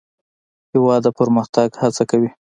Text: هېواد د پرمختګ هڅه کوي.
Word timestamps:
هېواد 0.71 1.01
د 1.05 1.07
پرمختګ 1.19 1.69
هڅه 1.81 2.03
کوي. 2.09 2.29